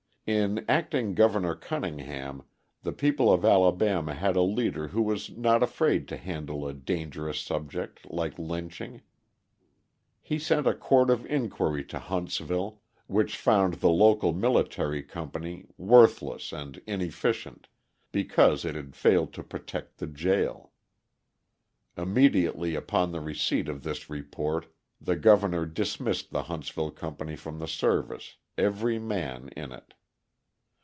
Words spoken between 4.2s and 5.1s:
a leader who